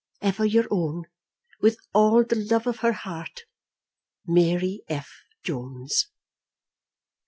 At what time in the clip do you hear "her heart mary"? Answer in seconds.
2.77-4.81